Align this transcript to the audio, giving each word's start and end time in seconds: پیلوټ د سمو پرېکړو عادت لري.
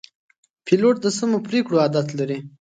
پیلوټ 0.65 0.95
د 1.01 1.05
سمو 1.17 1.37
پرېکړو 1.47 1.81
عادت 1.83 2.07
لري. 2.19 2.37